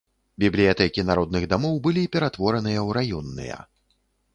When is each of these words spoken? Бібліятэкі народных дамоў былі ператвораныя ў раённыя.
Бібліятэкі 0.43 1.05
народных 1.11 1.47
дамоў 1.53 1.75
былі 1.85 2.09
ператвораныя 2.19 2.79
ў 2.87 3.01
раённыя. 3.01 3.65